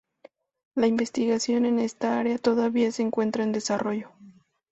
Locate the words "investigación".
0.87-1.63